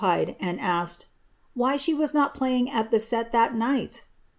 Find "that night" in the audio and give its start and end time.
3.31-4.01